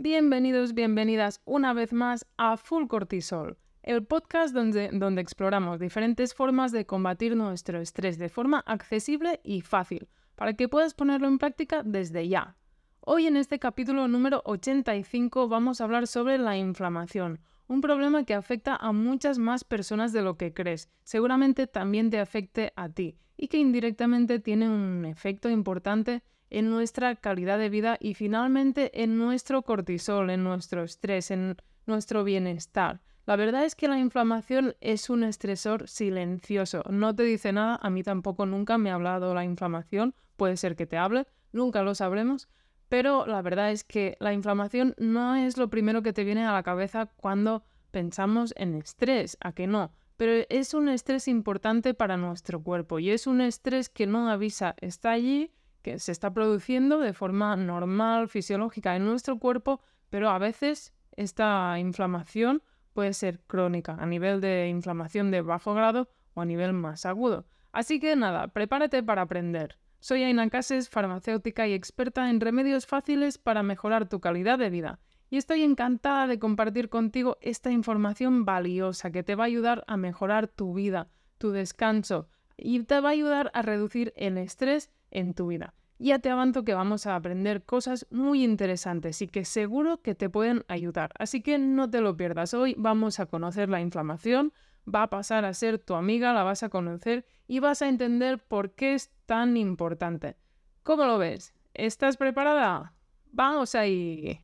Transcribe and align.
Bienvenidos, 0.00 0.74
bienvenidas 0.74 1.40
una 1.44 1.72
vez 1.72 1.92
más 1.92 2.24
a 2.36 2.56
Full 2.56 2.86
Cortisol, 2.86 3.58
el 3.82 4.06
podcast 4.06 4.54
donde, 4.54 4.90
donde 4.92 5.20
exploramos 5.20 5.80
diferentes 5.80 6.34
formas 6.34 6.70
de 6.70 6.86
combatir 6.86 7.34
nuestro 7.34 7.80
estrés 7.80 8.16
de 8.16 8.28
forma 8.28 8.60
accesible 8.60 9.40
y 9.42 9.60
fácil, 9.60 10.08
para 10.36 10.52
que 10.52 10.68
puedas 10.68 10.94
ponerlo 10.94 11.26
en 11.26 11.38
práctica 11.38 11.82
desde 11.84 12.28
ya. 12.28 12.56
Hoy 13.00 13.26
en 13.26 13.36
este 13.36 13.58
capítulo 13.58 14.06
número 14.06 14.40
85 14.44 15.48
vamos 15.48 15.80
a 15.80 15.84
hablar 15.84 16.06
sobre 16.06 16.38
la 16.38 16.56
inflamación, 16.56 17.40
un 17.66 17.80
problema 17.80 18.22
que 18.22 18.34
afecta 18.34 18.76
a 18.76 18.92
muchas 18.92 19.40
más 19.40 19.64
personas 19.64 20.12
de 20.12 20.22
lo 20.22 20.36
que 20.36 20.54
crees. 20.54 20.88
Seguramente 21.02 21.66
también 21.66 22.08
te 22.10 22.20
afecte 22.20 22.72
a 22.76 22.88
ti 22.88 23.18
y 23.36 23.48
que 23.48 23.58
indirectamente 23.58 24.38
tiene 24.38 24.68
un 24.68 25.04
efecto 25.06 25.50
importante 25.50 26.22
en 26.50 26.70
nuestra 26.70 27.14
calidad 27.16 27.58
de 27.58 27.68
vida 27.68 27.96
y 28.00 28.14
finalmente 28.14 29.02
en 29.02 29.18
nuestro 29.18 29.62
cortisol, 29.62 30.30
en 30.30 30.44
nuestro 30.44 30.84
estrés, 30.84 31.30
en 31.30 31.56
nuestro 31.86 32.24
bienestar. 32.24 33.00
La 33.26 33.36
verdad 33.36 33.64
es 33.64 33.74
que 33.74 33.88
la 33.88 33.98
inflamación 33.98 34.74
es 34.80 35.10
un 35.10 35.22
estresor 35.22 35.86
silencioso. 35.88 36.82
No 36.88 37.14
te 37.14 37.24
dice 37.24 37.52
nada, 37.52 37.78
a 37.82 37.90
mí 37.90 38.02
tampoco 38.02 38.46
nunca 38.46 38.78
me 38.78 38.90
ha 38.90 38.94
hablado 38.94 39.34
la 39.34 39.44
inflamación, 39.44 40.14
puede 40.36 40.56
ser 40.56 40.76
que 40.76 40.86
te 40.86 40.96
hable, 40.96 41.26
nunca 41.52 41.82
lo 41.82 41.94
sabremos, 41.94 42.48
pero 42.88 43.26
la 43.26 43.42
verdad 43.42 43.70
es 43.70 43.84
que 43.84 44.16
la 44.18 44.32
inflamación 44.32 44.94
no 44.96 45.36
es 45.36 45.58
lo 45.58 45.68
primero 45.68 46.02
que 46.02 46.14
te 46.14 46.24
viene 46.24 46.46
a 46.46 46.54
la 46.54 46.62
cabeza 46.62 47.06
cuando 47.16 47.64
pensamos 47.90 48.54
en 48.56 48.74
estrés, 48.74 49.36
a 49.40 49.52
que 49.52 49.66
no, 49.66 49.92
pero 50.16 50.46
es 50.48 50.72
un 50.72 50.88
estrés 50.88 51.28
importante 51.28 51.94
para 51.94 52.16
nuestro 52.16 52.62
cuerpo 52.62 52.98
y 52.98 53.10
es 53.10 53.26
un 53.26 53.40
estrés 53.40 53.88
que 53.88 54.06
no 54.06 54.30
avisa, 54.30 54.74
está 54.80 55.10
allí 55.10 55.52
se 55.96 56.12
está 56.12 56.32
produciendo 56.34 56.98
de 56.98 57.12
forma 57.12 57.56
normal, 57.56 58.28
fisiológica 58.28 58.96
en 58.96 59.04
nuestro 59.04 59.38
cuerpo, 59.38 59.80
pero 60.10 60.28
a 60.30 60.38
veces 60.38 60.92
esta 61.16 61.78
inflamación 61.78 62.62
puede 62.92 63.12
ser 63.12 63.40
crónica, 63.46 63.96
a 63.98 64.06
nivel 64.06 64.40
de 64.40 64.68
inflamación 64.68 65.30
de 65.30 65.40
bajo 65.40 65.72
grado 65.74 66.08
o 66.34 66.42
a 66.42 66.44
nivel 66.44 66.72
más 66.72 67.06
agudo. 67.06 67.46
Así 67.72 68.00
que 68.00 68.16
nada, 68.16 68.48
prepárate 68.48 69.02
para 69.02 69.22
aprender. 69.22 69.78
Soy 70.00 70.22
Aina 70.22 70.48
Cases, 70.48 70.88
farmacéutica 70.88 71.66
y 71.66 71.74
experta 71.74 72.30
en 72.30 72.40
remedios 72.40 72.86
fáciles 72.86 73.38
para 73.38 73.62
mejorar 73.62 74.08
tu 74.08 74.20
calidad 74.20 74.58
de 74.58 74.70
vida. 74.70 75.00
Y 75.30 75.36
estoy 75.36 75.62
encantada 75.62 76.26
de 76.26 76.38
compartir 76.38 76.88
contigo 76.88 77.36
esta 77.40 77.70
información 77.70 78.44
valiosa 78.44 79.10
que 79.10 79.22
te 79.22 79.34
va 79.34 79.44
a 79.44 79.46
ayudar 79.46 79.84
a 79.86 79.96
mejorar 79.96 80.48
tu 80.48 80.72
vida, 80.72 81.08
tu 81.38 81.50
descanso 81.50 82.28
y 82.56 82.82
te 82.84 83.00
va 83.00 83.10
a 83.10 83.12
ayudar 83.12 83.50
a 83.54 83.62
reducir 83.62 84.12
el 84.16 84.38
estrés 84.38 84.90
en 85.10 85.34
tu 85.34 85.48
vida. 85.48 85.74
Ya 85.98 86.20
te 86.20 86.30
avanzo 86.30 86.64
que 86.64 86.74
vamos 86.74 87.06
a 87.06 87.16
aprender 87.16 87.64
cosas 87.64 88.06
muy 88.10 88.44
interesantes 88.44 89.20
y 89.20 89.26
que 89.26 89.44
seguro 89.44 90.00
que 90.00 90.14
te 90.14 90.30
pueden 90.30 90.64
ayudar. 90.68 91.10
Así 91.18 91.42
que 91.42 91.58
no 91.58 91.90
te 91.90 92.00
lo 92.00 92.16
pierdas. 92.16 92.54
Hoy 92.54 92.74
vamos 92.78 93.18
a 93.18 93.26
conocer 93.26 93.68
la 93.68 93.80
inflamación, 93.80 94.52
va 94.92 95.02
a 95.02 95.10
pasar 95.10 95.44
a 95.44 95.54
ser 95.54 95.78
tu 95.78 95.94
amiga, 95.94 96.32
la 96.32 96.44
vas 96.44 96.62
a 96.62 96.68
conocer 96.68 97.26
y 97.48 97.58
vas 97.58 97.82
a 97.82 97.88
entender 97.88 98.38
por 98.38 98.76
qué 98.76 98.94
es 98.94 99.10
tan 99.26 99.56
importante. 99.56 100.36
¿Cómo 100.84 101.04
lo 101.04 101.18
ves? 101.18 101.52
¿Estás 101.74 102.16
preparada? 102.16 102.94
Vamos 103.32 103.74
ahí. 103.74 104.40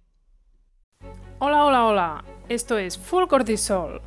Hola, 1.39 1.65
hola, 1.65 1.87
hola. 1.87 2.25
Esto 2.49 2.79
es 2.79 2.99
Full 2.99 3.27
Cortisol 3.27 4.03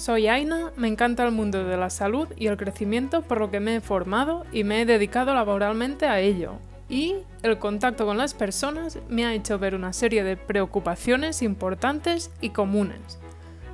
soy 0.00 0.28
Aina, 0.28 0.72
me 0.78 0.88
encanta 0.88 1.26
el 1.26 1.30
mundo 1.30 1.62
de 1.62 1.76
la 1.76 1.90
salud 1.90 2.26
y 2.34 2.46
el 2.46 2.56
crecimiento 2.56 3.20
por 3.20 3.38
lo 3.38 3.50
que 3.50 3.60
me 3.60 3.76
he 3.76 3.80
formado 3.82 4.46
y 4.50 4.64
me 4.64 4.80
he 4.80 4.86
dedicado 4.86 5.34
laboralmente 5.34 6.06
a 6.06 6.20
ello. 6.20 6.58
Y 6.90 7.14
el 7.44 7.58
contacto 7.60 8.04
con 8.04 8.18
las 8.18 8.34
personas 8.34 8.98
me 9.08 9.24
ha 9.24 9.32
hecho 9.32 9.60
ver 9.60 9.76
una 9.76 9.92
serie 9.92 10.24
de 10.24 10.36
preocupaciones 10.36 11.40
importantes 11.40 12.32
y 12.40 12.50
comunes. 12.50 13.20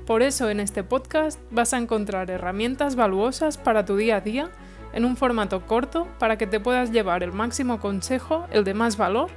Por 0.07 0.23
eso 0.23 0.51
en 0.51 0.61
este 0.61 0.85
podcast 0.85 1.41
vas 1.51 1.73
a 1.73 1.79
encontrar 1.79 2.31
herramientas 2.31 2.95
valuosas 2.95 3.57
para 3.57 3.87
tu 3.87 3.97
día 3.97 4.17
a 4.17 4.21
día 4.21 4.51
en 4.93 5.07
un 5.07 5.17
formato 5.17 5.67
corto 5.67 6.07
para 6.19 6.37
que 6.37 6.47
te 6.47 6.61
puedas 6.61 6.93
llevar 6.93 7.23
el 7.23 7.33
máximo 7.33 7.81
consejo, 7.81 8.47
el 8.51 8.65
de 8.65 8.75
más 8.75 8.99
valor, 8.99 9.31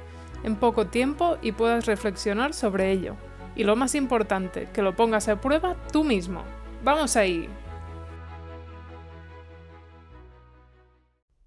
en 0.44 0.56
poco 0.56 0.86
tiempo 0.86 1.38
y 1.40 1.52
puedas 1.52 1.86
reflexionar 1.86 2.52
sobre 2.52 2.92
ello. 2.92 3.16
Y 3.56 3.64
lo 3.64 3.76
más 3.76 3.94
importante, 3.94 4.68
que 4.72 4.82
lo 4.82 4.94
pongas 4.94 5.28
a 5.28 5.40
prueba 5.40 5.74
tú 5.90 6.04
mismo. 6.04 6.42
Vamos 6.84 7.16
ahí. 7.16 7.48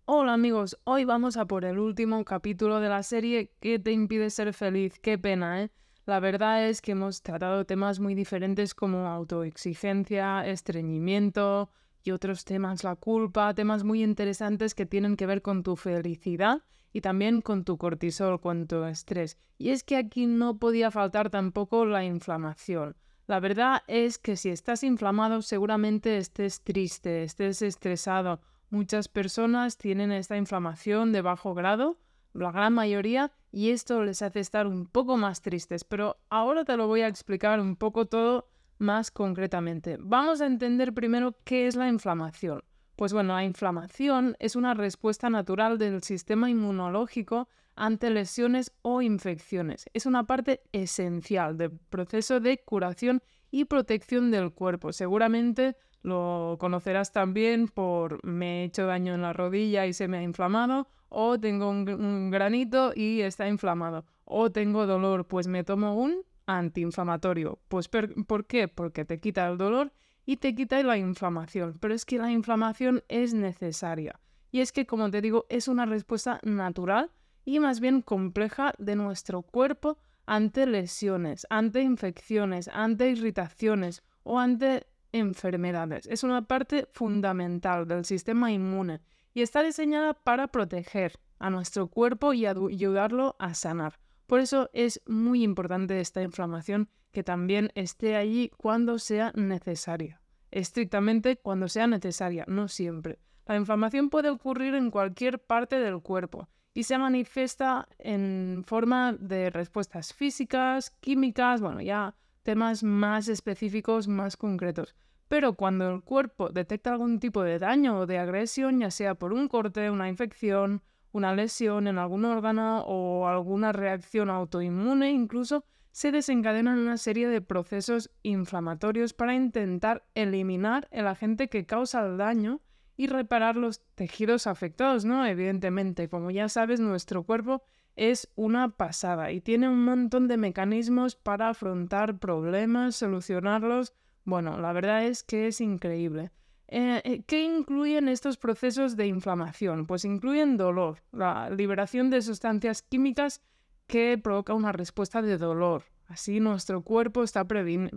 Hola 0.06 0.34
amigos, 0.34 0.78
hoy 0.84 1.06
vamos 1.06 1.38
a 1.38 1.46
por 1.46 1.64
el 1.64 1.80
último 1.80 2.26
capítulo 2.26 2.82
de 2.82 2.90
la 2.90 3.04
serie 3.04 3.54
¿Qué 3.62 3.80
te 3.80 3.94
impide 3.94 4.30
ser 4.32 4.54
feliz? 4.54 5.00
Qué 5.00 5.18
pena, 5.18 5.64
¿eh? 5.64 5.72
La 6.06 6.20
verdad 6.20 6.68
es 6.68 6.82
que 6.82 6.92
hemos 6.92 7.22
tratado 7.22 7.64
temas 7.66 8.02
muy 8.02 8.14
diferentes 8.14 8.76
como 8.76 9.08
autoexigencia, 9.08 10.46
estreñimiento 10.46 11.70
y 12.04 12.12
otros 12.12 12.44
temas, 12.44 12.84
la 12.84 12.98
culpa, 12.98 13.54
temas 13.54 13.86
muy 13.86 14.04
interesantes 14.04 14.76
que 14.76 14.86
tienen 14.86 15.16
que 15.16 15.26
ver 15.26 15.42
con 15.42 15.64
tu 15.64 15.78
felicidad 15.78 16.64
y 16.92 17.00
también 17.00 17.40
con 17.40 17.64
tu 17.64 17.78
cortisol, 17.78 18.42
con 18.42 18.68
tu 18.68 18.84
estrés. 18.84 19.38
Y 19.58 19.70
es 19.70 19.86
que 19.86 19.96
aquí 19.96 20.26
no 20.26 20.58
podía 20.58 20.92
faltar 20.92 21.30
tampoco 21.30 21.86
la 21.86 22.04
inflamación. 22.04 22.98
La 23.26 23.40
verdad 23.40 23.84
es 23.88 24.18
que 24.18 24.36
si 24.36 24.50
estás 24.50 24.84
inflamado 24.84 25.42
seguramente 25.42 26.18
estés 26.18 26.62
triste, 26.62 27.24
estés 27.24 27.62
estresado. 27.62 28.42
Muchas 28.74 29.08
personas 29.08 29.78
tienen 29.78 30.12
esta 30.12 30.36
inflamación 30.36 31.12
de 31.12 31.22
bajo 31.22 31.54
grado, 31.54 32.00
la 32.34 32.52
gran 32.52 32.74
mayoría, 32.74 33.32
y 33.52 33.70
esto 33.70 34.04
les 34.04 34.24
hace 34.24 34.40
estar 34.40 34.66
un 34.66 34.88
poco 34.88 35.16
más 35.16 35.44
tristes. 35.44 35.84
Pero 35.84 36.18
ahora 36.32 36.66
te 36.66 36.76
lo 36.76 36.88
voy 36.88 37.02
a 37.02 37.08
explicar 37.08 37.60
un 37.60 37.76
poco 37.76 38.08
todo 38.08 38.50
más 38.80 39.12
concretamente. 39.12 39.98
Vamos 40.00 40.42
a 40.42 40.48
entender 40.48 40.92
primero 40.92 41.38
qué 41.44 41.68
es 41.68 41.76
la 41.76 41.88
inflamación. 41.88 42.64
Pues 42.96 43.14
bueno, 43.14 43.36
la 43.36 43.44
inflamación 43.44 44.36
es 44.40 44.56
una 44.56 44.74
respuesta 44.74 45.30
natural 45.30 45.78
del 45.78 46.02
sistema 46.02 46.50
inmunológico 46.50 47.48
ante 47.76 48.10
lesiones 48.10 48.72
o 48.82 49.04
infecciones. 49.04 49.86
Es 49.94 50.08
una 50.08 50.24
parte 50.24 50.64
esencial 50.72 51.60
del 51.60 51.78
proceso 51.92 52.40
de 52.40 52.64
curación 52.64 53.22
y 53.52 53.66
protección 53.66 54.32
del 54.32 54.52
cuerpo. 54.52 54.92
Seguramente 54.94 55.76
lo 56.04 56.58
conocerás 56.60 57.12
también 57.12 57.68
por 57.68 58.24
me 58.24 58.62
he 58.62 58.64
hecho 58.66 58.86
daño 58.86 59.14
en 59.14 59.22
la 59.22 59.34
rodilla 59.34 59.88
y 59.88 59.94
se 59.94 60.08
me 60.08 60.18
ha 60.18 60.24
inflamado, 60.24 60.88
o 61.10 61.40
tengo 61.40 61.70
un, 61.70 62.30
granito 62.30 62.92
y 62.96 63.22
está 63.22 63.48
inflamado, 63.48 64.06
o 64.26 64.52
tengo 64.52 64.86
dolor, 64.86 65.26
pues 65.28 65.48
me 65.48 65.64
tomo 65.64 65.96
un 65.96 66.24
antiinflamatorio. 66.46 67.60
Pues 67.68 67.88
¿por 67.88 68.46
qué? 68.46 68.68
Porque 68.68 69.06
te 69.06 69.20
quita 69.20 69.48
el 69.48 69.58
dolor 69.58 69.94
y 70.26 70.38
te 70.38 70.54
quita 70.56 70.82
la 70.84 70.98
inflamación. 70.98 71.78
Pero 71.80 71.94
es 71.94 72.06
que 72.06 72.18
la 72.18 72.32
inflamación 72.32 73.04
es 73.08 73.34
necesaria. 73.34 74.20
Y 74.52 74.62
es 74.62 74.72
que, 74.72 74.86
como 74.86 75.10
te 75.10 75.22
digo, 75.22 75.46
es 75.50 75.68
una 75.68 75.86
respuesta 75.86 76.40
natural 76.44 77.12
y 77.46 77.60
más 77.60 77.80
bien 77.80 78.02
compleja 78.02 78.74
de 78.78 78.96
nuestro 78.96 79.42
cuerpo 79.42 79.98
ante 80.26 80.66
lesiones, 80.66 81.46
ante 81.50 81.82
infecciones, 81.82 82.70
ante 82.70 83.10
irritaciones 83.10 84.04
o 84.24 84.40
ante 84.40 84.88
enfermedades. 85.14 86.06
Es 86.08 86.24
una 86.24 86.42
parte 86.42 86.90
fundamental 86.92 87.88
del 87.88 88.04
sistema 88.04 88.52
inmune 88.52 89.00
y 89.34 89.42
está 89.42 89.64
diseñada 89.64 90.14
para 90.14 90.48
proteger 90.48 91.20
a 91.40 91.50
nuestro 91.50 91.88
cuerpo 91.88 92.34
y 92.34 92.46
ayudarlo 92.46 93.36
a 93.40 93.54
sanar. 93.54 94.00
Por 94.28 94.40
eso 94.40 94.70
es 94.74 95.02
muy 95.06 95.44
importante 95.44 96.00
esta 96.00 96.22
inflamación 96.22 96.90
que 97.12 97.24
también 97.24 97.72
esté 97.76 98.16
allí 98.16 98.52
cuando 98.58 99.00
sea 99.00 99.32
necesaria. 99.36 100.22
Estrictamente 100.52 101.38
cuando 101.38 101.68
sea 101.68 101.88
necesaria, 101.88 102.46
no 102.48 102.68
siempre. 102.68 103.20
La 103.46 103.56
inflamación 103.56 104.10
puede 104.10 104.30
ocurrir 104.30 104.76
en 104.76 104.92
cualquier 104.92 105.40
parte 105.40 105.78
del 105.80 106.02
cuerpo 106.02 106.48
y 106.74 106.84
se 106.84 106.98
manifiesta 106.98 107.88
en 108.00 108.64
forma 108.66 109.14
de 109.14 109.50
respuestas 109.50 110.14
físicas, 110.14 110.92
químicas, 111.02 111.62
bueno, 111.62 111.82
ya 111.82 112.16
temas 112.44 112.84
más 112.84 113.28
específicos, 113.28 114.08
más 114.08 114.38
concretos. 114.38 114.96
Pero 115.34 115.54
cuando 115.54 115.90
el 115.90 116.04
cuerpo 116.04 116.50
detecta 116.50 116.92
algún 116.92 117.20
tipo 117.20 117.42
de 117.42 117.58
daño 117.58 117.98
o 117.98 118.06
de 118.06 118.20
agresión, 118.20 118.80
ya 118.80 118.92
sea 118.92 119.16
por 119.16 119.34
un 119.34 119.48
corte, 119.48 119.90
una 119.90 120.08
infección, 120.08 120.84
una 121.12 121.34
lesión 121.34 121.88
en 121.88 121.98
algún 121.98 122.24
órgano 122.26 122.84
o 122.86 123.28
alguna 123.28 123.72
reacción 123.72 124.30
autoinmune, 124.30 125.10
incluso 125.10 125.66
se 125.90 126.12
desencadenan 126.12 126.78
una 126.78 126.98
serie 126.98 127.28
de 127.28 127.42
procesos 127.42 128.12
inflamatorios 128.22 129.16
para 129.16 129.34
intentar 129.34 130.06
eliminar 130.14 130.88
el 130.92 131.08
agente 131.08 131.50
que 131.50 131.66
causa 131.66 132.06
el 132.06 132.18
daño 132.18 132.62
y 132.96 133.08
reparar 133.08 133.56
los 133.56 133.82
tejidos 133.96 134.46
afectados, 134.46 135.04
¿no? 135.04 135.26
Evidentemente, 135.26 136.10
como 136.10 136.30
ya 136.30 136.48
sabes, 136.48 136.80
nuestro 136.80 137.24
cuerpo 137.24 137.64
es 137.96 138.32
una 138.36 138.70
pasada 138.70 139.32
y 139.32 139.42
tiene 139.42 139.68
un 139.68 139.84
montón 139.84 140.28
de 140.28 140.38
mecanismos 140.38 141.16
para 141.16 141.50
afrontar 141.50 142.20
problemas, 142.20 142.96
solucionarlos. 142.98 143.94
Bueno, 144.26 144.58
la 144.58 144.74
verdad 144.74 145.06
es 145.06 145.24
que 145.24 145.48
es 145.48 145.62
increíble. 145.62 146.32
Eh, 146.68 147.02
eh, 147.04 147.24
¿Qué 147.28 147.44
incluyen 147.44 148.08
estos 148.08 148.38
procesos 148.38 148.96
de 148.96 149.08
inflamación? 149.08 149.86
Pues 149.86 150.06
incluyen 150.06 150.58
dolor, 150.58 151.04
la 151.12 151.50
liberación 151.50 152.10
de 152.10 152.22
sustancias 152.22 152.82
químicas 152.82 153.42
que 153.86 154.18
provoca 154.18 154.54
una 154.54 154.72
respuesta 154.72 155.22
de 155.22 155.38
dolor, 155.38 155.84
Así 156.08 156.40
nuestro 156.40 156.84
cuerpo 156.84 157.24
está, 157.24 157.46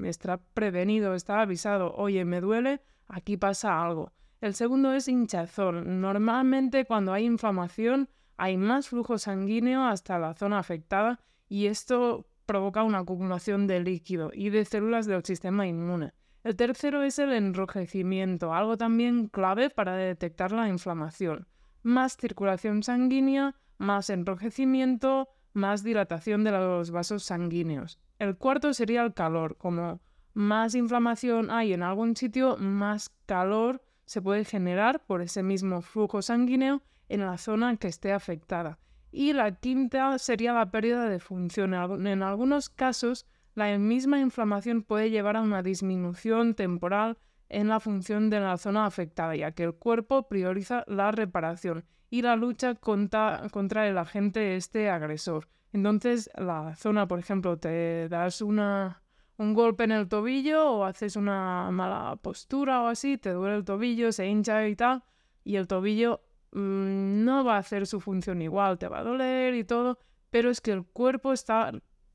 está 0.04 0.38
prevenido, 0.54 1.14
está 1.14 1.40
avisado, 1.40 1.92
oye, 1.96 2.24
me 2.24 2.40
duele, 2.40 2.80
aquí 3.08 3.36
pasa 3.36 3.82
algo. 3.82 4.12
El 4.40 4.54
segundo 4.54 4.92
es 4.92 5.08
hinchazón. 5.08 6.00
Normalmente 6.00 6.84
cuando 6.84 7.12
hay 7.12 7.24
inflamación 7.24 8.08
hay 8.36 8.56
más 8.56 8.88
flujo 8.88 9.18
sanguíneo 9.18 9.84
hasta 9.84 10.18
la 10.18 10.34
zona 10.34 10.58
afectada 10.58 11.20
y 11.48 11.66
esto 11.66 12.26
provoca 12.46 12.82
una 12.82 12.98
acumulación 12.98 13.66
de 13.66 13.80
líquido 13.80 14.30
y 14.32 14.50
de 14.50 14.64
células 14.64 15.06
del 15.06 15.24
sistema 15.24 15.66
inmune. 15.66 16.12
El 16.44 16.56
tercero 16.56 17.02
es 17.02 17.18
el 17.18 17.32
enrojecimiento, 17.32 18.54
algo 18.54 18.76
también 18.76 19.26
clave 19.26 19.68
para 19.68 19.96
detectar 19.96 20.52
la 20.52 20.68
inflamación. 20.68 21.48
Más 21.82 22.16
circulación 22.16 22.84
sanguínea, 22.84 23.56
más 23.78 24.10
enrojecimiento, 24.10 25.28
más 25.52 25.82
dilatación 25.82 26.44
de 26.44 26.52
los 26.52 26.90
vasos 26.92 27.24
sanguíneos. 27.24 27.98
El 28.18 28.36
cuarto 28.36 28.72
sería 28.72 29.02
el 29.02 29.12
calor, 29.12 29.56
como 29.56 30.00
más 30.34 30.74
inflamación 30.74 31.50
hay 31.50 31.72
en 31.72 31.82
algún 31.82 32.14
sitio, 32.14 32.56
más 32.58 33.10
calor 33.26 33.82
se 34.04 34.22
puede 34.22 34.44
generar 34.44 35.04
por 35.04 35.22
ese 35.22 35.42
mismo 35.42 35.82
flujo 35.82 36.22
sanguíneo 36.22 36.82
en 37.08 37.20
la 37.20 37.38
zona 37.38 37.76
que 37.76 37.88
esté 37.88 38.12
afectada. 38.12 38.78
Y 39.18 39.32
la 39.32 39.50
quinta 39.50 40.18
sería 40.18 40.52
la 40.52 40.70
pérdida 40.70 41.08
de 41.08 41.20
función. 41.20 41.72
En 41.72 42.22
algunos 42.22 42.68
casos, 42.68 43.24
la 43.54 43.78
misma 43.78 44.20
inflamación 44.20 44.82
puede 44.82 45.08
llevar 45.08 45.38
a 45.38 45.40
una 45.40 45.62
disminución 45.62 46.54
temporal 46.54 47.16
en 47.48 47.68
la 47.68 47.80
función 47.80 48.28
de 48.28 48.40
la 48.40 48.58
zona 48.58 48.84
afectada, 48.84 49.34
ya 49.34 49.52
que 49.52 49.62
el 49.62 49.72
cuerpo 49.72 50.28
prioriza 50.28 50.84
la 50.86 51.12
reparación 51.12 51.86
y 52.10 52.20
la 52.20 52.36
lucha 52.36 52.74
contra, 52.74 53.44
contra 53.50 53.88
el 53.88 53.96
agente 53.96 54.54
este 54.54 54.90
agresor. 54.90 55.48
Entonces, 55.72 56.28
la 56.36 56.76
zona, 56.76 57.08
por 57.08 57.18
ejemplo, 57.18 57.56
te 57.58 58.10
das 58.10 58.42
una, 58.42 59.02
un 59.38 59.54
golpe 59.54 59.84
en 59.84 59.92
el 59.92 60.08
tobillo 60.08 60.72
o 60.72 60.84
haces 60.84 61.16
una 61.16 61.70
mala 61.70 62.16
postura 62.16 62.82
o 62.82 62.88
así, 62.88 63.16
te 63.16 63.30
duele 63.30 63.56
el 63.56 63.64
tobillo, 63.64 64.12
se 64.12 64.26
hincha 64.26 64.68
y 64.68 64.76
tal, 64.76 65.04
y 65.42 65.56
el 65.56 65.66
tobillo 65.66 66.25
mm, 66.56 67.24
no 67.24 67.44
va 67.44 67.56
a 67.56 67.58
hacer 67.58 67.86
su 67.86 68.00
función 68.00 68.42
igual, 68.42 68.78
te 68.78 68.88
va 68.88 69.00
a 69.00 69.04
doler 69.04 69.54
y 69.54 69.64
todo, 69.64 69.98
pero 70.30 70.50
es 70.50 70.60
que 70.60 70.72
el 70.72 70.84
cuerpo 70.84 71.32
está 71.32 71.72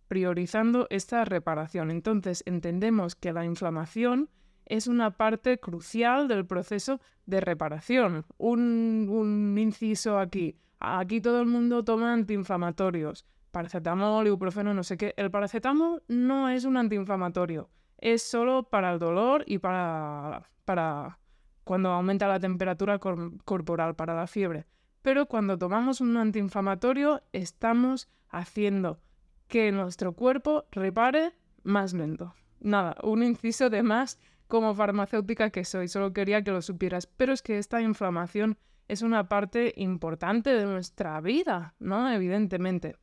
priorizando 0.07 0.87
esta 0.89 1.23
reparación. 1.23 1.91
Entonces 1.91 2.43
entendemos 2.45 3.15
que 3.15 3.31
la 3.31 3.45
inflamación 3.45 4.29
es 4.65 4.87
una 4.87 5.11
parte 5.11 5.59
crucial 5.59 6.27
del 6.27 6.45
proceso 6.45 6.99
de 7.25 7.39
reparación. 7.41 8.25
Un, 8.37 9.55
inciso 9.57 10.19
aquí. 10.19 10.57
Aquí 10.79 11.21
todo 11.21 11.39
el 11.39 11.47
mundo 11.47 11.83
toma 11.83 12.13
antiinflamatorios 12.13 13.25
paracetamol, 13.51 14.27
ibuprofeno, 14.27 14.73
no 14.73 14.83
sé 14.83 14.97
qué. 14.97 15.13
El 15.17 15.29
paracetamol 15.29 16.03
no 16.07 16.49
es 16.49 16.65
un 16.65 16.77
antiinflamatorio, 16.77 17.69
es 17.97 18.23
solo 18.23 18.63
para 18.63 18.93
el 18.93 18.99
dolor 18.99 19.43
y 19.45 19.59
para, 19.59 20.49
para 20.65 21.19
cuando 21.63 21.89
aumenta 21.89 22.27
la 22.27 22.39
temperatura 22.39 22.99
corporal, 22.99 23.95
para 23.95 24.15
la 24.15 24.27
fiebre. 24.27 24.65
Pero 25.01 25.27
cuando 25.27 25.57
tomamos 25.57 26.01
un 26.01 26.17
antiinflamatorio, 26.17 27.21
estamos 27.31 28.09
haciendo 28.29 28.99
que 29.47 29.71
nuestro 29.71 30.13
cuerpo 30.13 30.65
repare 30.71 31.33
más 31.63 31.93
lento. 31.93 32.33
Nada, 32.59 32.95
un 33.03 33.23
inciso 33.23 33.69
de 33.69 33.83
más 33.83 34.19
como 34.47 34.75
farmacéutica 34.75 35.49
que 35.49 35.65
soy, 35.65 35.87
solo 35.87 36.13
quería 36.13 36.43
que 36.43 36.51
lo 36.51 36.61
supieras. 36.61 37.07
Pero 37.07 37.33
es 37.33 37.41
que 37.41 37.57
esta 37.57 37.81
inflamación 37.81 38.57
es 38.87 39.01
una 39.01 39.29
parte 39.29 39.73
importante 39.77 40.53
de 40.53 40.65
nuestra 40.65 41.19
vida, 41.21 41.75
¿no? 41.79 42.11
Evidentemente. 42.11 42.97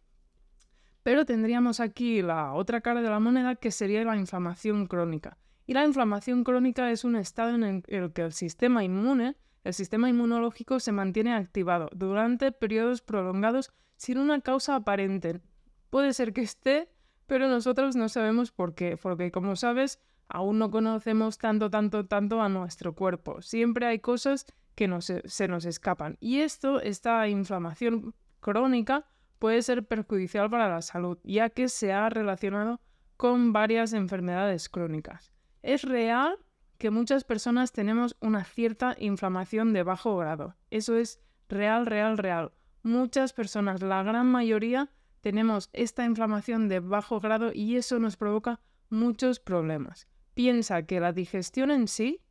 Pero 1.03 1.25
tendríamos 1.25 1.81
aquí 1.81 2.21
la 2.21 2.53
otra 2.53 2.83
cara 2.83 3.01
de 3.01 3.09
la 3.09 3.19
moneda 3.19 3.55
que 3.55 3.71
sería 3.71 4.05
la 4.05 4.17
inflamación 4.17 4.87
crónica. 4.87 5.39
Y 5.69 5.75
la 5.75 5.85
inflamación 5.85 6.45
crónica 6.45 6.91
es 6.91 7.05
un 7.05 7.15
estado 7.15 7.55
en 7.55 7.85
el 7.87 8.13
que 8.15 8.23
el 8.23 8.33
sistema 8.33 8.85
inmune, 8.85 9.37
el 9.65 9.75
sistema 9.75 10.09
inmunológico 10.09 10.81
se 10.81 10.93
mantiene 10.93 11.35
activado 11.35 11.91
durante 11.95 12.53
periodos 12.53 13.03
prolongados 13.03 13.71
sin 13.99 14.17
una 14.17 14.41
causa 14.41 14.77
aparente. 14.77 15.43
Puede 15.91 16.15
ser 16.15 16.33
que 16.33 16.41
esté, 16.41 16.89
pero 17.27 17.49
nosotros 17.49 17.97
no 17.97 18.09
sabemos 18.09 18.51
por 18.51 18.75
qué, 18.75 18.97
porque 18.97 19.31
como 19.31 19.57
sabes, 19.57 20.01
aún 20.27 20.59
no 20.59 20.71
conocemos 20.71 21.37
tanto, 21.37 21.69
tanto, 21.69 22.07
tanto 22.07 22.41
a 22.41 22.49
nuestro 22.49 22.95
cuerpo. 22.95 23.43
Siempre 23.43 23.85
hay 23.85 23.99
cosas 23.99 24.47
que 24.75 24.89
se 25.27 25.49
nos 25.49 25.67
escapan. 25.67 26.17
Y 26.19 26.39
esto, 26.39 26.81
esta 26.81 27.29
inflamación 27.29 28.15
crónica, 28.41 29.05
puede 29.39 29.61
ser 29.61 29.87
perjudicial 29.87 30.49
para 30.49 30.71
la 30.71 30.81
salud, 30.81 31.19
ya 31.25 31.51
que 31.51 31.69
se 31.69 31.93
ha 31.93 32.09
relacionado 32.09 32.81
con 33.19 33.53
varias 33.53 33.93
enfermedades 33.93 34.71
crónicas. 34.71 35.31
Es 35.63 35.83
real 35.83 36.39
que 36.79 36.91
muchas 36.91 37.25
personas 37.25 37.73
tenemos 37.73 38.17
una 38.21 38.45
cierta 38.45 38.97
inflamación 38.99 39.73
de 39.73 39.83
bajo 39.83 40.17
grado. 40.17 40.55
Eso 40.71 40.97
es 40.97 41.21
real, 41.49 41.87
real, 41.87 42.19
real. 42.19 42.53
Muchas 42.83 43.33
personas, 43.33 43.83
la 43.83 44.03
gran 44.03 44.31
mayoría, 44.31 44.91
tenemos 45.21 45.69
esta 45.73 46.05
inflamación 46.05 46.69
de 46.69 46.81
bajo 46.81 47.21
grado 47.21 47.51
y 47.53 47.77
eso 47.77 47.99
nos 47.99 48.17
provoca 48.17 48.61
muchos 48.89 49.41
problemas. 49.41 50.07
Piensa 50.35 50.83
que 50.85 51.01
la 51.01 51.13
digestión 51.13 51.73
en 51.73 51.89
sí 51.89 52.23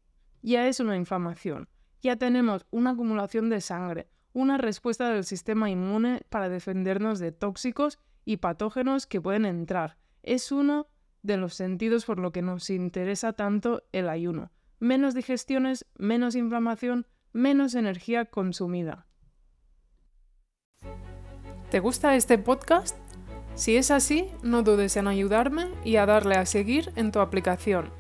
ya 0.41 0.67
es 0.67 0.79
una 0.79 0.95
inflamación. 0.95 1.67
Ya 2.01 2.15
tenemos 2.15 2.65
una 2.71 2.91
acumulación 2.91 3.49
de 3.49 3.59
sangre, 3.59 4.07
una 4.31 4.57
respuesta 4.57 5.09
del 5.09 5.25
sistema 5.25 5.69
inmune 5.69 6.21
para 6.29 6.47
defendernos 6.47 7.19
de 7.19 7.33
tóxicos 7.33 7.99
y 8.23 8.37
patógenos 8.37 9.07
que 9.07 9.19
pueden 9.19 9.45
entrar. 9.45 9.97
Es 10.23 10.51
uno 10.51 10.87
de 11.23 11.37
los 11.37 11.53
sentidos 11.53 12.05
por 12.05 12.19
lo 12.19 12.31
que 12.31 12.41
nos 12.41 12.69
interesa 12.69 13.33
tanto 13.33 13.83
el 13.91 14.09
ayuno. 14.09 14.51
Menos 14.79 15.13
digestiones, 15.13 15.85
menos 15.97 16.35
inflamación, 16.35 17.07
menos 17.33 17.75
energía 17.75 18.25
consumida. 18.25 19.07
¿Te 21.69 21.79
gusta 21.79 22.15
este 22.15 22.37
podcast? 22.37 22.95
Si 23.55 23.75
es 23.75 23.91
así, 23.91 24.27
no 24.43 24.61
dudes 24.63 24.95
en 24.97 25.07
ayudarme 25.07 25.67
y 25.83 25.97
a 25.97 26.05
darle 26.05 26.35
a 26.35 26.45
seguir 26.45 26.93
en 26.95 27.11
tu 27.11 27.19
aplicación. 27.19 27.91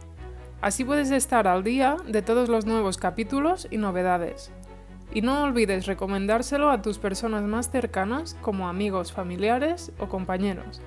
Así 0.61 0.83
puedes 0.85 1.11
estar 1.11 1.47
al 1.47 1.63
día 1.63 1.97
de 2.07 2.21
todos 2.21 2.47
los 2.47 2.65
nuevos 2.65 2.97
capítulos 2.97 3.67
y 3.69 3.77
novedades. 3.77 4.51
Y 5.13 5.21
no 5.21 5.43
olvides 5.43 5.85
recomendárselo 5.85 6.69
a 6.69 6.81
tus 6.81 6.97
personas 6.97 7.43
más 7.43 7.69
cercanas 7.71 8.35
como 8.41 8.69
amigos, 8.69 9.11
familiares 9.11 9.91
o 9.99 10.07
compañeros. 10.07 10.81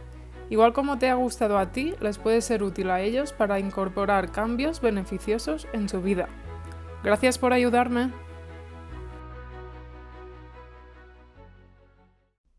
Igual 0.51 0.73
como 0.73 0.99
te 0.99 1.09
ha 1.09 1.15
gustado 1.15 1.57
a 1.57 1.73
ti, 1.73 1.95
les 2.01 2.19
puede 2.19 2.43
ser 2.43 2.63
útil 2.63 2.91
a 2.91 3.01
ellos 3.01 3.33
para 3.33 3.59
incorporar 3.59 4.31
cambios 4.31 4.81
beneficiosos 4.81 5.67
en 5.73 5.89
su 5.89 6.03
vida. 6.03 6.29
Gracias 7.03 7.39
por 7.39 7.53
ayudarme. 7.53 8.11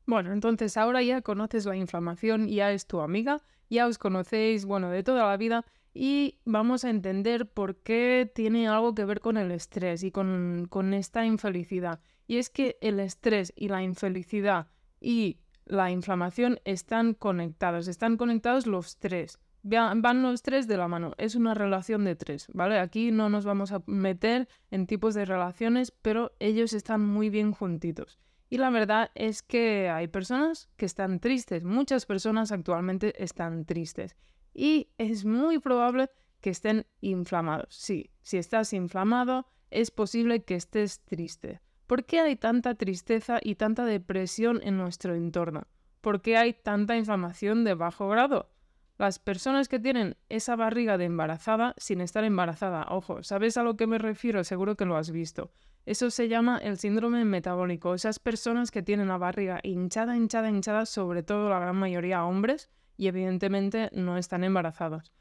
Bueno, 0.07 0.33
entonces 0.33 0.77
ahora 0.77 1.03
ya 1.03 1.21
conoces 1.21 1.65
la 1.65 1.75
inflamación, 1.75 2.47
ya 2.47 2.71
es 2.71 2.87
tu 2.87 3.01
amiga, 3.01 3.41
ya 3.69 3.87
os 3.87 3.97
conocéis, 3.97 4.65
bueno, 4.65 4.89
de 4.89 5.03
toda 5.03 5.27
la 5.27 5.37
vida 5.37 5.63
y 5.93 6.39
vamos 6.45 6.85
a 6.85 6.89
entender 6.89 7.49
por 7.49 7.77
qué 7.77 8.29
tiene 8.33 8.67
algo 8.67 8.95
que 8.95 9.05
ver 9.05 9.19
con 9.19 9.37
el 9.37 9.51
estrés 9.51 10.03
y 10.03 10.11
con, 10.11 10.93
esta 10.93 11.25
infelicidad. 11.25 11.99
Y 12.27 12.37
es 12.37 12.49
que 12.49 12.77
el 12.81 12.99
estrés 12.99 13.53
y 13.55 13.67
la 13.67 13.83
infelicidad 13.83 14.67
y 14.99 15.37
la 15.71 15.89
inflamación 15.89 16.59
están 16.65 17.13
conectados, 17.13 17.87
están 17.87 18.17
conectados 18.17 18.67
los 18.67 18.97
tres. 18.97 19.39
Van 19.63 20.21
los 20.21 20.41
tres 20.41 20.67
de 20.67 20.75
la 20.75 20.89
mano, 20.89 21.13
es 21.17 21.35
una 21.35 21.53
relación 21.53 22.03
de 22.03 22.15
tres, 22.15 22.47
¿vale? 22.53 22.77
Aquí 22.77 23.11
no 23.11 23.29
nos 23.29 23.45
vamos 23.45 23.71
a 23.71 23.81
meter 23.85 24.49
en 24.69 24.85
tipos 24.85 25.13
de 25.13 25.23
relaciones, 25.23 25.91
pero 25.91 26.33
ellos 26.39 26.73
están 26.73 27.05
muy 27.05 27.29
bien 27.29 27.53
juntitos. 27.53 28.19
Y 28.49 28.57
la 28.57 28.69
verdad 28.69 29.11
es 29.15 29.43
que 29.43 29.89
hay 29.89 30.09
personas 30.09 30.69
que 30.75 30.85
están 30.85 31.21
tristes, 31.21 31.63
muchas 31.63 32.05
personas 32.05 32.51
actualmente 32.51 33.13
están 33.23 33.63
tristes 33.63 34.17
y 34.53 34.89
es 34.97 35.23
muy 35.23 35.59
probable 35.59 36.09
que 36.41 36.49
estén 36.49 36.85
inflamados. 36.99 37.73
Sí, 37.73 38.11
si 38.23 38.37
estás 38.37 38.73
inflamado, 38.73 39.47
es 39.69 39.89
posible 39.89 40.43
que 40.43 40.55
estés 40.55 40.99
triste. 41.05 41.61
¿Por 41.91 42.05
qué 42.05 42.21
hay 42.21 42.37
tanta 42.37 42.75
tristeza 42.75 43.41
y 43.43 43.55
tanta 43.55 43.83
depresión 43.83 44.61
en 44.63 44.77
nuestro 44.77 45.13
entorno? 45.13 45.67
¿Por 45.99 46.21
qué 46.21 46.37
hay 46.37 46.53
tanta 46.53 46.95
inflamación 46.95 47.65
de 47.65 47.73
bajo 47.73 48.07
grado? 48.07 48.49
Las 48.97 49.19
personas 49.19 49.67
que 49.67 49.77
tienen 49.77 50.15
esa 50.29 50.55
barriga 50.55 50.97
de 50.97 51.03
embarazada 51.03 51.73
sin 51.75 51.99
estar 51.99 52.23
embarazada, 52.23 52.85
ojo, 52.87 53.23
¿sabes 53.23 53.57
a 53.57 53.63
lo 53.63 53.75
que 53.75 53.87
me 53.87 53.97
refiero? 53.97 54.45
Seguro 54.45 54.77
que 54.77 54.85
lo 54.85 54.95
has 54.95 55.11
visto. 55.11 55.51
Eso 55.85 56.11
se 56.11 56.29
llama 56.29 56.59
el 56.59 56.77
síndrome 56.77 57.25
metabólico. 57.25 57.93
Esas 57.93 58.19
personas 58.19 58.71
que 58.71 58.81
tienen 58.81 59.09
la 59.09 59.17
barriga 59.17 59.59
hinchada, 59.61 60.15
hinchada, 60.15 60.49
hinchada, 60.49 60.85
sobre 60.85 61.23
todo 61.23 61.49
la 61.49 61.59
gran 61.59 61.75
mayoría 61.75 62.23
hombres, 62.23 62.69
y 62.95 63.07
evidentemente 63.07 63.89
no 63.91 64.17
están 64.17 64.45
embarazados. 64.45 65.11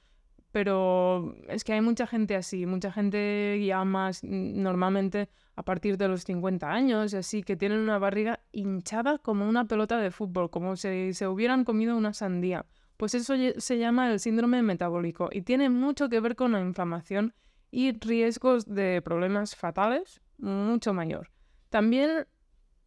Pero 0.53 1.37
es 1.49 1.63
que 1.63 1.73
hay 1.75 1.81
mucha 1.81 2.07
gente 2.07 2.35
así, 2.35 2.67
mucha 2.67 2.91
gente 2.91 3.63
ya 3.65 3.85
más 3.85 4.25
mm, 4.25 4.63
normalmente 4.63 5.29
a 5.55 5.63
partir 5.63 5.97
de 5.97 6.09
los 6.09 6.25
50 6.25 6.71
años 6.71 7.13
y 7.13 7.17
así, 7.17 7.43
que 7.43 7.57
tienen 7.57 7.79
una 7.79 7.99
barriga 7.99 8.41
hinchada 8.51 9.19
como 9.19 9.49
una 9.49 9.67
pelota 9.67 9.99
de 9.99 10.11
fútbol, 10.11 10.51
como 10.51 10.77
si 10.77 11.13
se 11.15 11.29
hubieran 11.29 11.65
comido 11.65 11.97
una 11.97 12.13
sandía. 12.13 12.67
Pues 12.97 13.15
eso 13.15 13.35
se 13.57 13.79
llama 13.79 14.13
el 14.13 14.21
síndrome 14.21 14.63
metabólico 14.63 15.31
y 15.33 15.43
tiene 15.43 15.71
mucho 15.71 16.09
que 16.09 16.21
ver 16.21 16.37
con 16.37 16.53
la 16.53 16.61
inflamación 16.61 17.35
y 17.71 17.93
riesgos 17.93 18.67
de 18.67 19.01
problemas 19.03 19.57
fatales 19.57 20.21
mucho 20.39 20.93
mayor. 20.93 21.31
También 21.69 22.27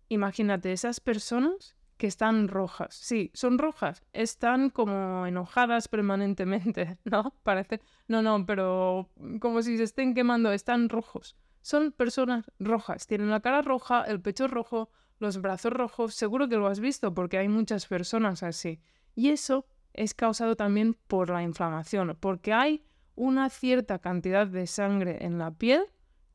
imagínate 0.10 0.72
esas 0.72 1.00
personas 1.00 1.76
que 2.04 2.08
están 2.08 2.50
rojas. 2.50 2.94
Sí, 2.96 3.32
son 3.34 3.58
rojas. 3.58 4.04
Están 4.12 4.72
como 4.72 5.26
enojadas 5.26 5.88
permanentemente, 5.88 6.98
¿no? 7.06 7.34
Parece. 7.44 7.80
No, 8.10 8.22
no, 8.22 8.46
pero 8.46 9.10
como 9.40 9.62
si 9.62 9.78
se 9.78 9.84
estén 9.84 10.14
quemando. 10.14 10.52
Están 10.52 10.90
rojos. 10.90 11.38
Son 11.62 11.94
personas 11.94 12.52
rojas. 12.60 13.08
Tienen 13.08 13.30
la 13.30 13.40
cara 13.40 13.62
roja, 13.62 14.04
el 14.04 14.20
pecho 14.20 14.50
rojo, 14.50 14.90
los 15.20 15.40
brazos 15.40 15.72
rojos. 15.72 16.14
Seguro 16.14 16.50
que 16.50 16.58
lo 16.58 16.68
has 16.68 16.82
visto 16.82 17.14
porque 17.14 17.38
hay 17.38 17.48
muchas 17.48 17.88
personas 17.88 18.44
así. 18.44 18.82
Y 19.16 19.30
eso 19.30 19.66
es 19.94 20.14
causado 20.14 20.58
también 20.58 20.98
por 21.08 21.30
la 21.30 21.42
inflamación, 21.42 22.18
porque 22.20 22.52
hay 22.52 22.84
una 23.16 23.50
cierta 23.50 24.00
cantidad 24.00 24.46
de 24.46 24.68
sangre 24.68 25.24
en 25.24 25.38
la 25.38 25.52
piel 25.52 25.86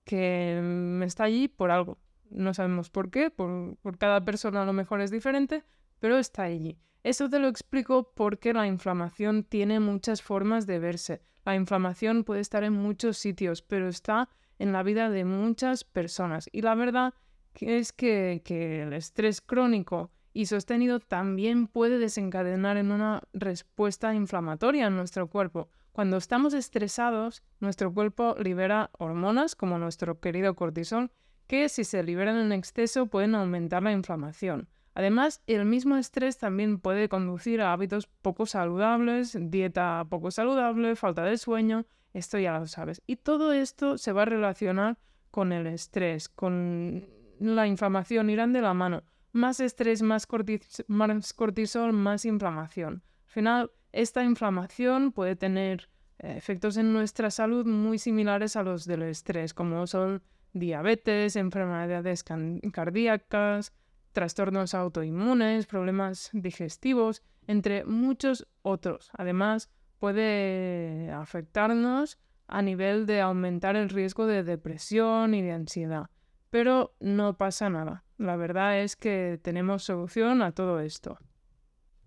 que 0.04 1.02
está 1.04 1.24
allí 1.24 1.46
por 1.46 1.70
algo. 1.70 1.98
No 2.30 2.54
sabemos 2.54 2.90
por 2.90 3.10
qué, 3.10 3.30
por, 3.30 3.76
cada 3.98 4.24
persona 4.24 4.62
a 4.62 4.66
lo 4.66 4.72
mejor 4.72 5.00
es 5.00 5.10
diferente, 5.10 5.64
pero 6.00 6.18
está 6.18 6.44
allí. 6.44 6.78
Eso 7.02 7.28
te 7.28 7.38
lo 7.38 7.48
explico 7.48 8.12
porque 8.14 8.52
la 8.52 8.66
inflamación 8.66 9.44
tiene 9.44 9.80
muchas 9.80 10.22
formas 10.22 10.66
de 10.66 10.78
verse. 10.78 11.22
La 11.44 11.54
inflamación 11.54 12.24
puede 12.24 12.40
estar 12.40 12.64
en 12.64 12.74
muchos 12.74 13.18
sitios, 13.18 13.62
pero 13.62 13.88
está 13.88 14.28
en 14.58 14.72
la 14.72 14.82
vida 14.82 15.08
de 15.08 15.24
muchas 15.24 15.84
personas. 15.84 16.48
Y 16.52 16.62
la 16.62 16.74
verdad 16.74 17.14
es 17.60 17.92
que, 17.92 18.42
que 18.44 18.82
el 18.82 18.92
estrés 18.92 19.40
crónico 19.40 20.10
y 20.32 20.46
sostenido 20.46 21.00
también 21.00 21.66
puede 21.66 21.98
desencadenar 21.98 22.76
en 22.76 22.92
una 22.92 23.22
respuesta 23.32 24.14
inflamatoria 24.14 24.86
en 24.86 24.96
nuestro 24.96 25.28
cuerpo. 25.28 25.70
Cuando 25.92 26.16
estamos 26.16 26.54
estresados, 26.54 27.42
nuestro 27.58 27.92
cuerpo 27.92 28.36
libera 28.38 28.90
hormonas 28.98 29.56
como 29.56 29.78
nuestro 29.78 30.20
querido 30.20 30.54
cortisol, 30.54 31.10
que 31.48 31.68
si 31.68 31.82
se 31.82 32.04
liberan 32.04 32.36
en 32.36 32.52
exceso 32.52 33.06
pueden 33.06 33.34
aumentar 33.34 33.82
la 33.82 33.90
inflamación. 33.90 34.68
Además, 34.94 35.42
el 35.46 35.64
mismo 35.64 35.96
estrés 35.96 36.38
también 36.38 36.78
puede 36.78 37.08
conducir 37.08 37.60
a 37.60 37.72
hábitos 37.72 38.06
poco 38.06 38.46
saludables, 38.46 39.36
dieta 39.40 40.06
poco 40.08 40.30
saludable, 40.30 40.94
falta 40.94 41.24
de 41.24 41.38
sueño, 41.38 41.86
esto 42.12 42.38
ya 42.38 42.58
lo 42.58 42.66
sabes. 42.66 43.02
Y 43.06 43.16
todo 43.16 43.52
esto 43.52 43.96
se 43.96 44.12
va 44.12 44.22
a 44.22 44.26
relacionar 44.26 44.98
con 45.30 45.52
el 45.52 45.66
estrés, 45.66 46.28
con 46.28 47.06
la 47.38 47.66
inflamación, 47.66 48.30
irán 48.30 48.52
de 48.52 48.60
la 48.60 48.74
mano. 48.74 49.02
Más 49.32 49.60
estrés, 49.60 50.02
más, 50.02 50.26
cortisol, 50.26 51.92
más 51.92 52.24
inflamación. 52.24 53.02
Al 53.26 53.30
final, 53.30 53.70
esta 53.92 54.24
inflamación 54.24 55.12
puede 55.12 55.36
tener 55.36 55.88
eh, 56.18 56.34
efectos 56.36 56.76
en 56.76 56.92
nuestra 56.92 57.30
salud 57.30 57.66
muy 57.66 57.98
similares 57.98 58.56
a 58.56 58.62
los 58.62 58.84
del 58.84 59.02
estrés, 59.02 59.54
como 59.54 59.86
son 59.86 60.22
diabetes, 60.52 61.36
enfermedades 61.36 62.24
cardíacas, 62.72 63.72
trastornos 64.12 64.74
autoinmunes, 64.74 65.66
problemas 65.66 66.30
digestivos, 66.32 67.22
entre 67.46 67.84
muchos 67.84 68.46
otros. 68.62 69.10
Además, 69.14 69.70
puede 69.98 71.10
afectarnos 71.12 72.18
a 72.46 72.62
nivel 72.62 73.06
de 73.06 73.20
aumentar 73.20 73.76
el 73.76 73.88
riesgo 73.88 74.26
de 74.26 74.42
depresión 74.42 75.34
y 75.34 75.42
de 75.42 75.52
ansiedad. 75.52 76.10
Pero 76.50 76.94
no 76.98 77.36
pasa 77.36 77.68
nada. 77.68 78.04
La 78.16 78.36
verdad 78.36 78.80
es 78.80 78.96
que 78.96 79.38
tenemos 79.42 79.84
solución 79.84 80.42
a 80.42 80.52
todo 80.52 80.80
esto. 80.80 81.18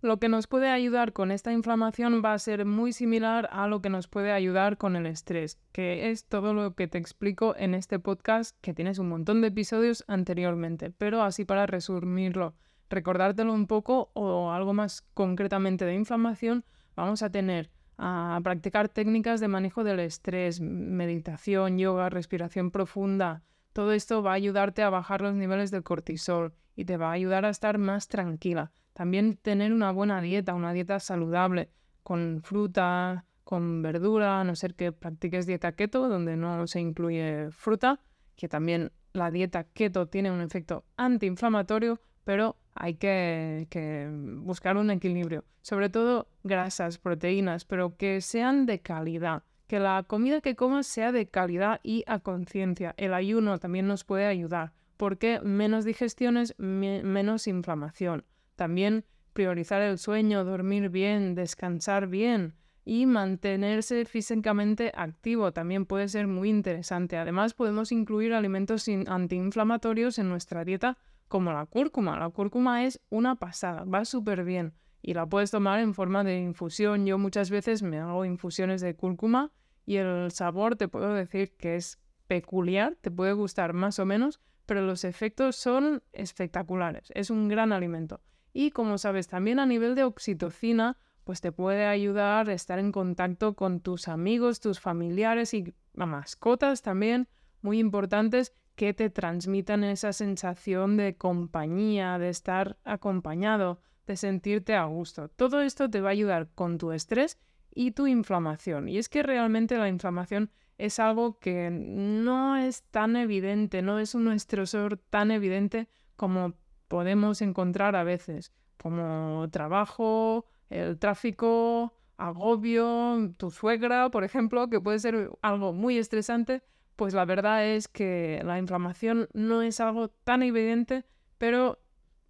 Lo 0.03 0.17
que 0.17 0.29
nos 0.29 0.47
puede 0.47 0.67
ayudar 0.67 1.13
con 1.13 1.29
esta 1.29 1.53
inflamación 1.53 2.23
va 2.25 2.33
a 2.33 2.39
ser 2.39 2.65
muy 2.65 2.91
similar 2.91 3.47
a 3.51 3.67
lo 3.67 3.83
que 3.83 3.91
nos 3.91 4.07
puede 4.07 4.31
ayudar 4.31 4.77
con 4.77 4.95
el 4.95 5.05
estrés, 5.05 5.59
que 5.71 6.09
es 6.09 6.25
todo 6.25 6.55
lo 6.55 6.73
que 6.73 6.87
te 6.87 6.97
explico 6.97 7.55
en 7.55 7.75
este 7.75 7.99
podcast, 7.99 8.57
que 8.61 8.73
tienes 8.73 8.97
un 8.97 9.09
montón 9.09 9.41
de 9.41 9.49
episodios 9.49 10.03
anteriormente, 10.07 10.89
pero 10.89 11.21
así 11.21 11.45
para 11.45 11.67
resumirlo, 11.67 12.55
recordártelo 12.89 13.53
un 13.53 13.67
poco 13.67 14.09
o 14.13 14.51
algo 14.51 14.73
más 14.73 15.03
concretamente 15.13 15.85
de 15.85 15.93
inflamación, 15.93 16.65
vamos 16.95 17.21
a 17.21 17.29
tener 17.29 17.69
a 17.99 18.39
practicar 18.43 18.89
técnicas 18.89 19.39
de 19.39 19.49
manejo 19.49 19.83
del 19.83 19.99
estrés, 19.99 20.61
meditación, 20.61 21.77
yoga, 21.77 22.09
respiración 22.09 22.71
profunda. 22.71 23.43
Todo 23.71 23.91
esto 23.91 24.23
va 24.23 24.31
a 24.31 24.33
ayudarte 24.33 24.81
a 24.81 24.89
bajar 24.89 25.21
los 25.21 25.35
niveles 25.35 25.69
de 25.69 25.83
cortisol 25.83 26.55
y 26.75 26.85
te 26.85 26.97
va 26.97 27.09
a 27.09 27.13
ayudar 27.13 27.45
a 27.45 27.49
estar 27.49 27.77
más 27.77 28.07
tranquila. 28.07 28.71
También 28.93 29.37
tener 29.37 29.73
una 29.73 29.91
buena 29.91 30.21
dieta, 30.21 30.53
una 30.53 30.73
dieta 30.73 30.99
saludable, 30.99 31.69
con 32.03 32.41
fruta, 32.43 33.25
con 33.43 33.81
verdura, 33.81 34.41
a 34.41 34.43
no 34.43 34.55
ser 34.55 34.75
que 34.75 34.91
practiques 34.91 35.45
dieta 35.45 35.73
keto, 35.73 36.07
donde 36.07 36.35
no 36.37 36.67
se 36.67 36.79
incluye 36.79 37.49
fruta, 37.51 37.99
que 38.35 38.47
también 38.47 38.91
la 39.13 39.31
dieta 39.31 39.65
keto 39.65 40.07
tiene 40.07 40.31
un 40.31 40.41
efecto 40.41 40.85
antiinflamatorio, 40.97 41.99
pero 42.23 42.57
hay 42.73 42.95
que, 42.95 43.67
que, 43.69 44.09
buscar 44.37 44.77
un 44.77 44.91
equilibrio. 44.91 45.43
Sobre 45.61 45.89
todo 45.89 46.27
grasas, 46.43 46.97
proteínas, 46.97 47.65
pero 47.65 47.97
que 47.97 48.21
sean 48.21 48.65
de 48.65 48.79
calidad. 48.79 49.43
Que 49.67 49.79
la 49.79 50.03
comida 50.07 50.41
que 50.41 50.55
comas 50.55 50.87
sea 50.87 51.11
de 51.11 51.27
calidad 51.27 51.79
y 51.83 52.03
a 52.07 52.19
conciencia. 52.19 52.93
El 52.97 53.13
ayuno 53.13 53.59
también 53.59 53.87
nos 53.87 54.03
puede 54.03 54.25
ayudar, 54.25 54.73
porque 54.97 55.39
menos 55.41 55.85
digestiones, 55.85 56.55
menos 56.57 57.47
inflamación. 57.47 58.25
También 58.61 59.05
priorizar 59.33 59.81
el 59.81 59.97
sueño, 59.97 60.43
dormir 60.43 60.89
bien, 60.89 61.33
descansar 61.33 62.05
bien 62.05 62.53
y 62.85 63.07
mantenerse 63.07 64.05
físicamente 64.05 64.91
activo 64.93 65.51
también 65.51 65.87
puede 65.87 66.07
ser 66.09 66.27
muy 66.27 66.51
interesante. 66.51 67.17
Además, 67.17 67.55
podemos 67.55 67.91
incluir 67.91 68.35
alimentos 68.35 68.87
antiinflamatorios 68.87 70.19
en 70.19 70.29
nuestra 70.29 70.63
dieta 70.63 70.99
como 71.27 71.51
la 71.51 71.65
cúrcuma. 71.65 72.19
La 72.19 72.29
cúrcuma 72.29 72.85
es 72.85 73.01
una 73.09 73.33
pasada, 73.33 73.83
va 73.83 74.05
súper 74.05 74.43
bien 74.43 74.75
y 75.01 75.15
la 75.15 75.25
puedes 75.25 75.49
tomar 75.49 75.79
en 75.79 75.95
forma 75.95 76.23
de 76.23 76.37
infusión. 76.37 77.07
Yo 77.07 77.17
muchas 77.17 77.49
veces 77.49 77.81
me 77.81 77.97
hago 77.97 78.25
infusiones 78.25 78.79
de 78.81 78.95
cúrcuma 78.95 79.51
y 79.87 79.95
el 79.95 80.31
sabor 80.31 80.75
te 80.75 80.87
puedo 80.87 81.15
decir 81.15 81.57
que 81.57 81.77
es 81.77 81.97
peculiar, 82.27 82.95
te 83.01 83.09
puede 83.09 83.33
gustar 83.33 83.73
más 83.73 83.97
o 83.97 84.05
menos, 84.05 84.39
pero 84.67 84.83
los 84.85 85.03
efectos 85.03 85.55
son 85.55 86.03
espectaculares. 86.13 87.11
Es 87.15 87.31
un 87.31 87.47
gran 87.47 87.73
alimento. 87.73 88.21
Y 88.53 88.71
como 88.71 88.97
sabes, 88.97 89.27
también 89.27 89.59
a 89.59 89.65
nivel 89.65 89.95
de 89.95 90.03
oxitocina, 90.03 90.97
pues 91.23 91.41
te 91.41 91.51
puede 91.51 91.85
ayudar 91.85 92.49
a 92.49 92.53
estar 92.53 92.79
en 92.79 92.91
contacto 92.91 93.55
con 93.55 93.79
tus 93.79 94.07
amigos, 94.07 94.59
tus 94.59 94.79
familiares 94.79 95.53
y 95.53 95.73
mascotas 95.93 96.81
también, 96.81 97.27
muy 97.61 97.79
importantes, 97.79 98.53
que 98.75 98.93
te 98.93 99.09
transmitan 99.09 99.83
esa 99.83 100.13
sensación 100.13 100.97
de 100.97 101.15
compañía, 101.15 102.17
de 102.17 102.29
estar 102.29 102.77
acompañado, 102.83 103.79
de 104.07 104.17
sentirte 104.17 104.75
a 104.75 104.85
gusto. 104.85 105.29
Todo 105.29 105.61
esto 105.61 105.89
te 105.89 106.01
va 106.01 106.09
a 106.09 106.13
ayudar 106.13 106.49
con 106.55 106.77
tu 106.77 106.91
estrés 106.91 107.37
y 107.73 107.91
tu 107.91 108.07
inflamación. 108.07 108.89
Y 108.89 108.97
es 108.97 109.09
que 109.09 109.23
realmente 109.23 109.77
la 109.77 109.87
inflamación 109.87 110.51
es 110.77 110.99
algo 110.99 111.37
que 111.37 111.69
no 111.69 112.57
es 112.57 112.83
tan 112.83 113.15
evidente, 113.15 113.81
no 113.81 113.99
es 113.99 114.15
un 114.15 114.31
estresor 114.31 114.97
tan 114.97 115.29
evidente 115.29 115.87
como 116.15 116.55
podemos 116.91 117.41
encontrar 117.41 117.95
a 117.95 118.03
veces, 118.03 118.51
como 118.75 119.47
trabajo, 119.49 120.45
el 120.69 120.99
tráfico, 120.99 121.93
agobio, 122.17 123.33
tu 123.37 123.49
suegra, 123.49 124.11
por 124.11 124.25
ejemplo, 124.25 124.69
que 124.69 124.81
puede 124.81 124.99
ser 124.99 125.31
algo 125.41 125.71
muy 125.71 125.97
estresante, 125.97 126.63
pues 126.97 127.13
la 127.13 127.23
verdad 127.23 127.65
es 127.65 127.87
que 127.87 128.41
la 128.43 128.59
inflamación 128.59 129.29
no 129.31 129.61
es 129.61 129.79
algo 129.79 130.09
tan 130.09 130.43
evidente, 130.43 131.05
pero 131.37 131.79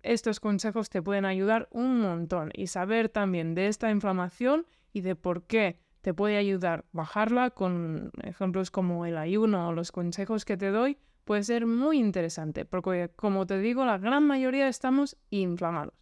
estos 0.04 0.40
consejos 0.40 0.92
te 0.92 1.02
pueden 1.02 1.26
ayudar 1.26 1.68
un 1.72 2.00
montón. 2.00 2.52
Y 2.54 2.68
saber 2.68 3.10
también 3.10 3.56
de 3.56 3.66
esta 3.66 3.90
inflamación 3.90 4.68
y 4.94 5.02
de 5.02 5.16
por 5.16 5.48
qué 5.48 5.80
te 6.02 6.14
puede 6.14 6.38
ayudar 6.38 6.86
bajarla 6.92 7.50
con 7.50 8.12
ejemplos 8.22 8.70
como 8.70 9.08
el 9.08 9.18
ayuno 9.18 9.70
o 9.70 9.74
los 9.74 9.92
consejos 9.92 10.46
que 10.46 10.56
te 10.56 10.70
doy, 10.70 11.00
puede 11.24 11.44
ser 11.44 11.66
muy 11.66 11.98
interesante, 12.00 12.66
porque 12.66 13.12
como 13.16 13.46
te 13.46 13.60
digo, 13.60 13.86
la 13.86 13.98
gran 13.98 14.26
mayoría 14.26 14.68
estamos 14.68 15.18
inflamados. 15.30 15.94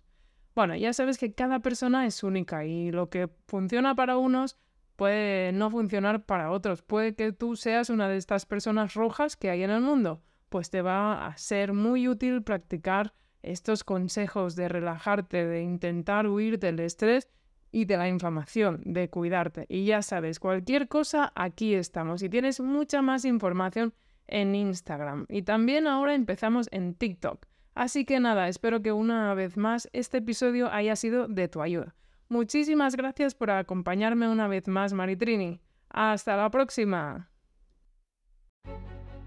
Bueno, 0.56 0.76
ya 0.76 0.94
sabes 0.94 1.18
que 1.18 1.34
cada 1.34 1.60
persona 1.60 2.06
es 2.06 2.24
única 2.24 2.66
y 2.66 2.92
lo 2.92 3.10
que 3.10 3.30
funciona 3.48 3.96
para 3.96 4.18
unos 4.18 4.58
puede 4.96 5.54
no 5.54 5.70
funcionar 5.72 6.26
para 6.26 6.52
otros. 6.52 6.82
Puede 6.82 7.16
que 7.16 7.32
tú 7.32 7.56
seas 7.56 7.90
una 7.90 8.10
de 8.10 8.18
estas 8.18 8.46
personas 8.46 8.94
rojas 8.96 9.38
que 9.38 9.50
hay 9.50 9.64
en 9.64 9.72
el 9.72 9.82
mundo. 9.82 10.22
Pues 10.50 10.70
te 10.70 10.82
va 10.82 11.26
a 11.26 11.38
ser 11.38 11.72
muy 11.72 12.10
útil 12.10 12.44
practicar 12.44 13.14
estos 13.42 13.86
consejos 13.86 14.58
de 14.58 14.68
relajarte, 14.68 15.46
de 15.46 15.62
intentar 15.62 16.28
huir 16.28 16.60
del 16.60 16.80
estrés 16.82 17.30
y 17.72 17.86
de 17.86 17.96
la 17.96 18.10
inflamación, 18.10 18.82
de 18.84 19.10
cuidarte. 19.10 19.66
Y 19.70 19.86
ya 19.86 20.02
sabes, 20.02 20.40
cualquier 20.40 20.88
cosa, 20.90 21.32
aquí 21.36 21.76
estamos. 21.76 22.22
Y 22.22 22.30
tienes 22.30 22.60
mucha 22.60 23.02
más 23.02 23.24
información 23.26 23.94
en 24.30 24.56
Instagram 24.56 25.26
y 25.30 25.42
también 25.42 25.88
ahora 25.88 26.16
empezamos 26.16 26.68
en 26.72 26.96
TikTok. 26.96 27.46
Así 27.76 28.06
que 28.06 28.20
nada, 28.20 28.48
espero 28.48 28.82
que 28.82 28.92
una 28.92 29.34
vez 29.34 29.56
más 29.56 29.90
este 29.94 30.18
episodio 30.18 30.72
haya 30.72 30.96
sido 30.96 31.28
de 31.28 31.48
tu 31.48 31.62
ayuda. 31.62 31.96
Muchísimas 32.28 32.96
gracias 32.96 33.34
por 33.34 33.52
acompañarme 33.52 34.30
una 34.30 34.48
vez 34.48 34.68
más, 34.68 34.94
Maritrini. 34.94 35.62
Hasta 35.90 36.38
la 36.38 36.50
próxima. 36.52 37.30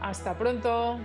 ¡Hasta 0.00 0.36
pronto! 0.36 0.98